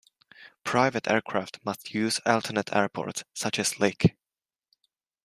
Private 0.63 1.07
aircraft 1.07 1.59
must 1.63 1.93
use 1.93 2.19
alternate 2.25 2.75
airports, 2.75 3.23
such 3.35 3.59
as 3.59 3.79
Lic. 3.79 4.17